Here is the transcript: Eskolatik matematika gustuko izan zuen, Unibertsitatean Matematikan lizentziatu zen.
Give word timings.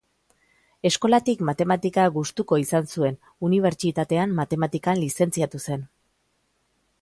Eskolatik 0.89 1.43
matematika 1.49 2.05
gustuko 2.15 2.59
izan 2.61 2.89
zuen, 2.95 3.19
Unibertsitatean 3.51 4.35
Matematikan 4.41 5.01
lizentziatu 5.05 5.63
zen. 5.69 5.87